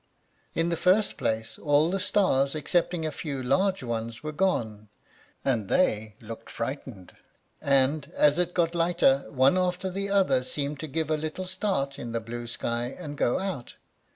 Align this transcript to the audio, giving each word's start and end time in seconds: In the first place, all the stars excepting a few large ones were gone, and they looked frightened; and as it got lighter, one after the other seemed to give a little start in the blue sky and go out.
In 0.55 0.69
the 0.69 0.77
first 0.77 1.15
place, 1.15 1.59
all 1.59 1.91
the 1.91 1.99
stars 1.99 2.55
excepting 2.55 3.05
a 3.05 3.11
few 3.11 3.43
large 3.43 3.83
ones 3.83 4.23
were 4.23 4.31
gone, 4.31 4.89
and 5.45 5.67
they 5.69 6.15
looked 6.19 6.49
frightened; 6.49 7.13
and 7.61 8.11
as 8.15 8.39
it 8.39 8.55
got 8.55 8.73
lighter, 8.73 9.27
one 9.29 9.59
after 9.59 9.91
the 9.91 10.09
other 10.09 10.41
seemed 10.41 10.79
to 10.79 10.87
give 10.87 11.11
a 11.11 11.17
little 11.17 11.45
start 11.45 11.99
in 11.99 12.13
the 12.13 12.19
blue 12.19 12.47
sky 12.47 12.95
and 12.97 13.15
go 13.15 13.37
out. 13.37 13.75